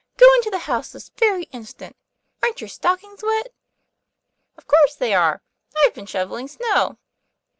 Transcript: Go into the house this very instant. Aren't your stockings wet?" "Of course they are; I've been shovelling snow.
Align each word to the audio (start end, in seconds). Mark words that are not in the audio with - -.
Go 0.17 0.25
into 0.33 0.49
the 0.49 0.57
house 0.65 0.89
this 0.91 1.09
very 1.17 1.43
instant. 1.53 1.95
Aren't 2.41 2.59
your 2.59 2.69
stockings 2.69 3.21
wet?" 3.21 3.53
"Of 4.57 4.65
course 4.65 4.95
they 4.95 5.13
are; 5.13 5.43
I've 5.85 5.93
been 5.93 6.07
shovelling 6.07 6.47
snow. 6.47 6.97